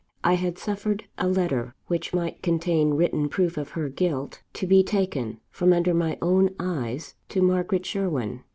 I 0.23 0.33
had 0.33 0.57
suffered 0.57 1.03
a 1.19 1.27
letter, 1.27 1.75
which 1.85 2.11
might 2.11 2.41
contain 2.41 2.95
written 2.95 3.29
proof 3.29 3.55
of 3.55 3.69
her 3.77 3.87
guilt, 3.87 4.41
to 4.53 4.65
be 4.65 4.83
taken, 4.83 5.39
from 5.51 5.73
under 5.73 5.93
my 5.93 6.17
own 6.23 6.55
eyes, 6.59 7.13
to 7.29 7.39
Margaret 7.43 7.85
Sherwin! 7.85 8.43